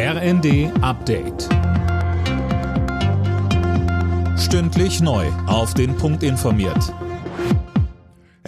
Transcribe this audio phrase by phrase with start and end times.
[0.00, 1.48] RND Update.
[4.38, 5.26] Stündlich neu.
[5.48, 6.94] Auf den Punkt informiert.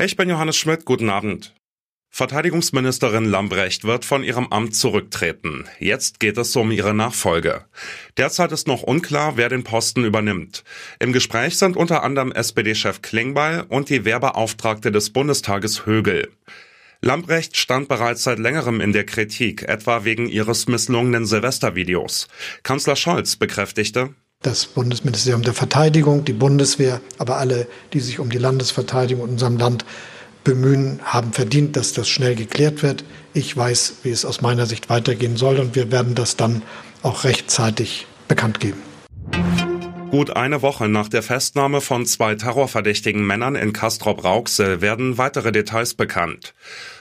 [0.00, 0.84] Ich bin Johannes Schmidt.
[0.84, 1.56] Guten Abend.
[2.08, 5.64] Verteidigungsministerin Lambrecht wird von ihrem Amt zurücktreten.
[5.80, 7.64] Jetzt geht es um ihre Nachfolge.
[8.16, 10.62] Derzeit ist noch unklar, wer den Posten übernimmt.
[11.00, 16.28] Im Gespräch sind unter anderem SPD-Chef Klingbeil und die Wehrbeauftragte des Bundestages Högel.
[17.02, 22.28] Lambrecht stand bereits seit längerem in der Kritik, etwa wegen ihres misslungenen Silvestervideos.
[22.62, 24.10] Kanzler Scholz bekräftigte,
[24.42, 29.58] das Bundesministerium der Verteidigung, die Bundeswehr, aber alle, die sich um die Landesverteidigung in unserem
[29.58, 29.84] Land
[30.44, 33.04] bemühen, haben verdient, dass das schnell geklärt wird.
[33.34, 36.62] Ich weiß, wie es aus meiner Sicht weitergehen soll und wir werden das dann
[37.02, 38.89] auch rechtzeitig bekannt geben.
[40.10, 45.94] Gut eine Woche nach der Festnahme von zwei terrorverdächtigen Männern in Castrop-Rauxel werden weitere Details
[45.94, 46.52] bekannt.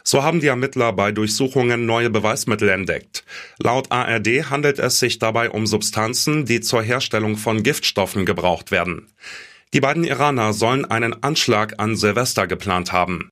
[0.04, 3.24] So haben die Ermittler bei Durchsuchungen neue Beweismittel entdeckt.
[3.58, 9.08] Laut ARD handelt es sich dabei um Substanzen, die zur Herstellung von Giftstoffen gebraucht werden.
[9.74, 13.32] Die beiden Iraner sollen einen Anschlag an Silvester geplant haben.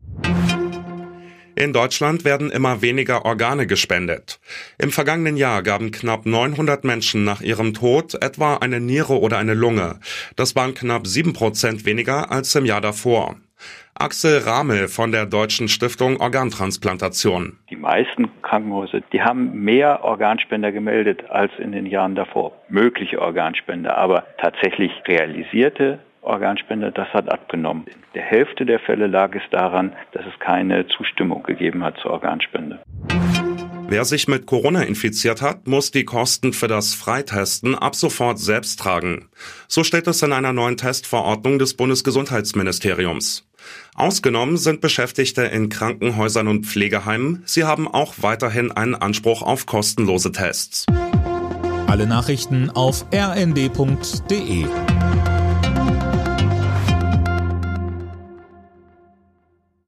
[1.57, 4.39] In Deutschland werden immer weniger Organe gespendet.
[4.77, 9.55] Im vergangenen Jahr gaben knapp 900 Menschen nach ihrem Tod etwa eine Niere oder eine
[9.55, 9.99] Lunge.
[10.35, 13.37] Das waren knapp sieben Prozent weniger als im Jahr davor.
[13.95, 17.57] Axel Ramel von der Deutschen Stiftung Organtransplantation.
[17.71, 22.51] Die meisten Krankenhäuser, die haben mehr Organspender gemeldet als in den Jahren davor.
[22.69, 27.85] Mögliche Organspender, aber tatsächlich realisierte Organspende, das hat abgenommen.
[27.87, 32.11] In der Hälfte der Fälle lag es daran, dass es keine Zustimmung gegeben hat zur
[32.11, 32.79] Organspende.
[33.89, 38.81] Wer sich mit Corona infiziert hat, muss die Kosten für das Freitesten ab sofort selbst
[38.81, 39.29] tragen.
[39.69, 43.47] So steht es in einer neuen Testverordnung des Bundesgesundheitsministeriums.
[43.95, 47.43] Ausgenommen sind Beschäftigte in Krankenhäusern und Pflegeheimen.
[47.45, 50.85] Sie haben auch weiterhin einen Anspruch auf kostenlose Tests.
[51.87, 54.65] Alle Nachrichten auf rnd.de